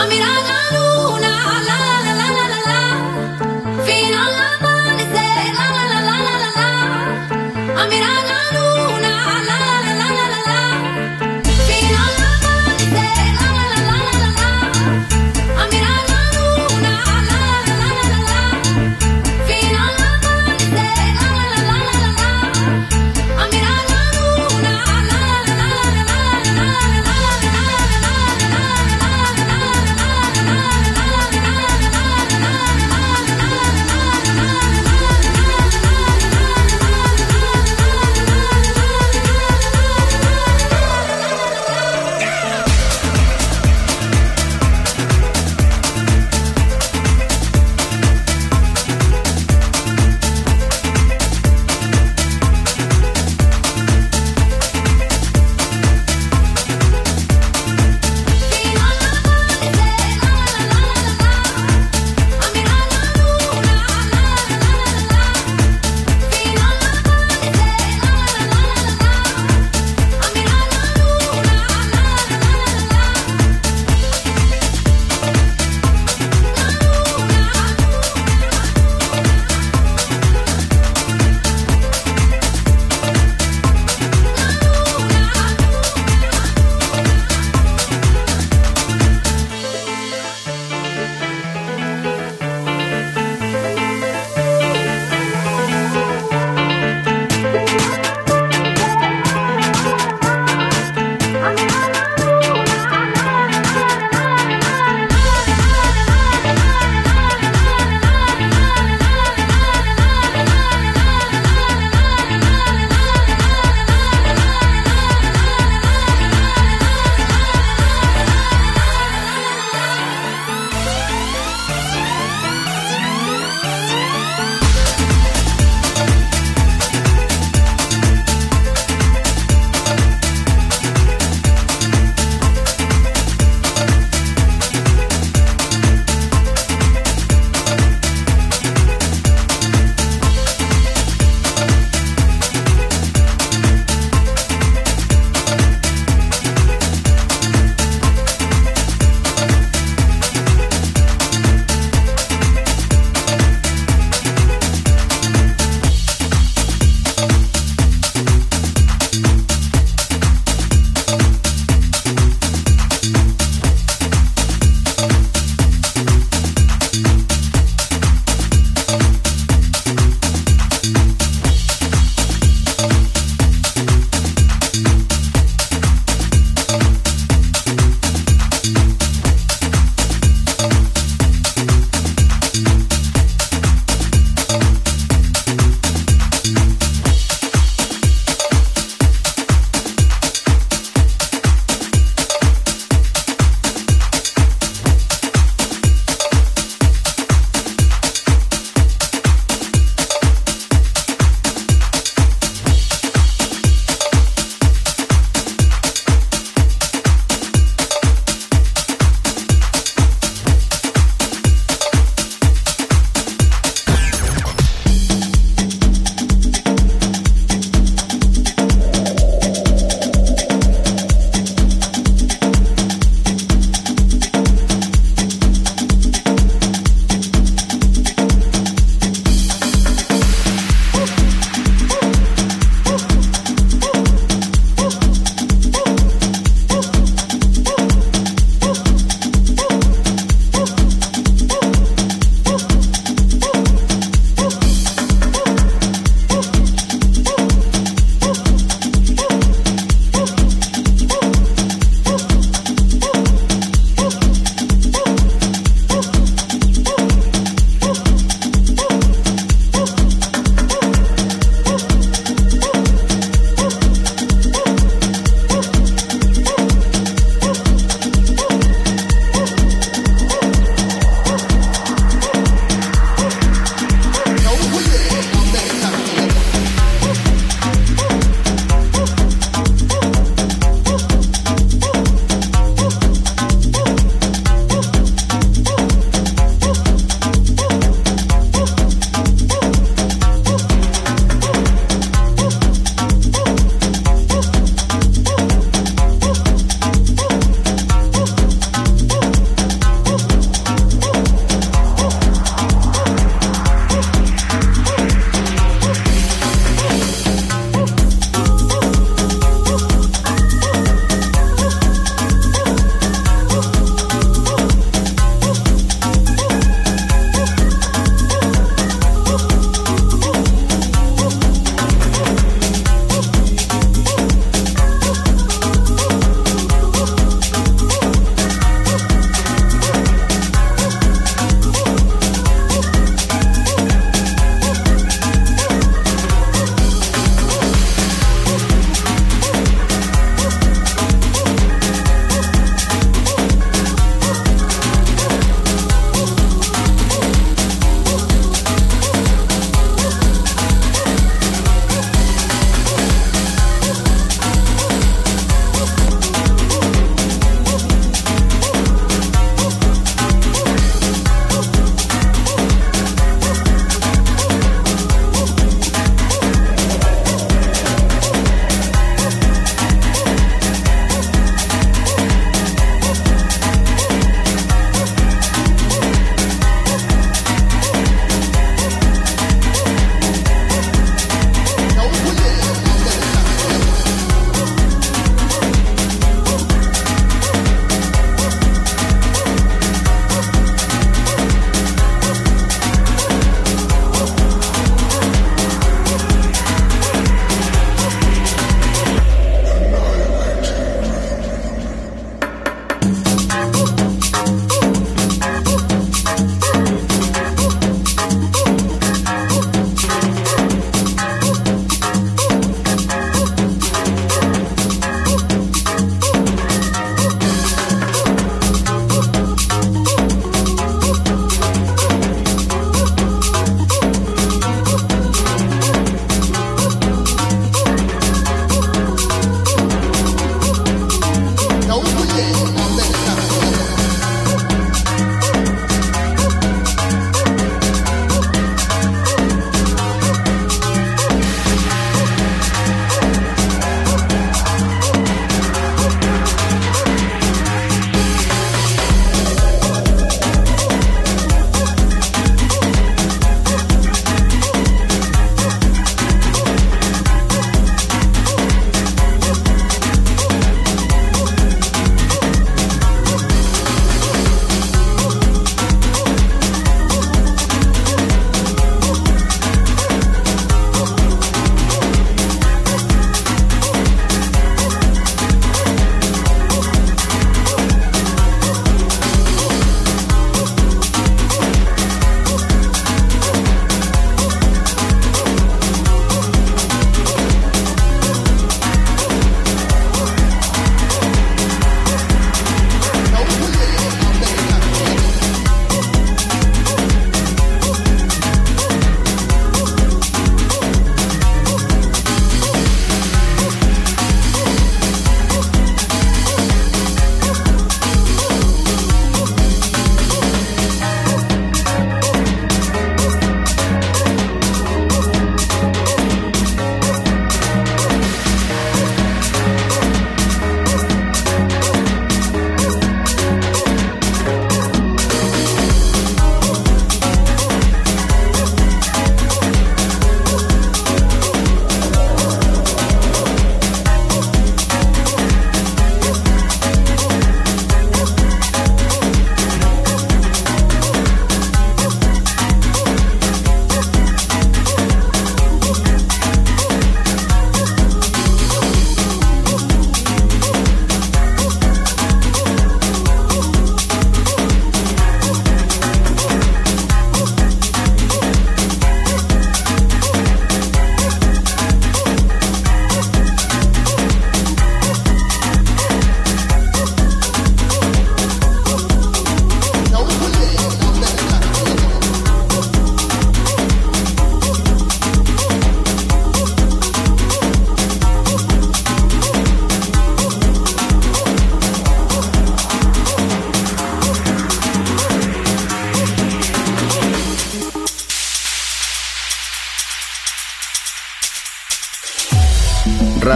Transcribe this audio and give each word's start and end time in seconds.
A 0.00 0.06
mirada 0.06 0.57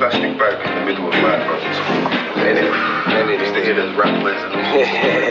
plastic 0.00 0.38
bag 0.38 0.56
in 0.66 0.74
the 0.76 0.84
middle 0.86 1.06
of 1.08 1.12
my 1.20 1.36
brother's. 1.44 1.76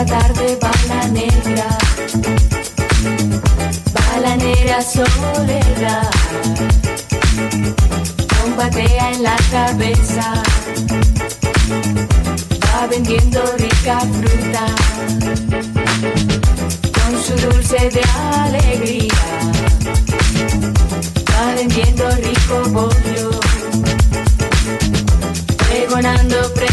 la 0.00 0.06
tarde 0.06 0.56
bala 0.62 1.08
negra, 1.08 1.68
bala 3.92 4.36
negra 4.36 4.80
soledad, 4.80 6.10
combatea 8.40 9.10
en 9.12 9.22
la 9.22 9.36
cabeza, 9.50 10.42
va 12.64 12.86
vendiendo 12.86 13.42
rica 13.58 14.00
fruta, 14.16 14.66
con 16.96 17.12
su 17.22 17.34
dulce 17.46 17.90
de 17.90 18.02
alegría, 18.38 19.22
va 21.30 21.54
vendiendo 21.56 22.10
rico 22.16 22.56
bollo, 22.70 23.30
pregonando 25.68 26.54
pre 26.54 26.69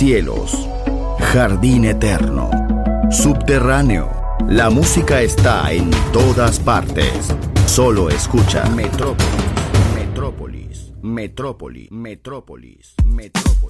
Rascacielos, 0.00 0.66
Jardín 1.18 1.84
Eterno, 1.84 2.48
Subterráneo. 3.10 4.10
La 4.48 4.70
música 4.70 5.20
está 5.20 5.70
en 5.74 5.90
todas 6.10 6.58
partes. 6.58 7.34
Solo 7.66 8.08
escucha 8.08 8.66
Metrópolis, 8.70 9.34
Metrópolis, 9.94 10.92
Metrópolis, 11.02 11.90
Metrópolis, 11.92 12.94
Metrópolis. 13.04 13.69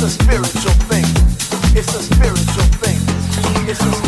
It's 0.00 0.06
a 0.06 0.22
spiritual 0.22 0.72
thing. 0.86 1.04
It's 1.76 1.92
a 1.92 2.00
spiritual 2.00 2.62
thing. 2.78 2.98
It's 3.68 3.80
a 3.80 3.82
spiritual 3.82 3.92
thing. 3.92 4.07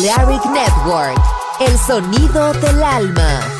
Balearic 0.00 0.46
Network, 0.46 1.20
el 1.60 1.78
sonido 1.78 2.54
del 2.54 2.82
alma. 2.82 3.59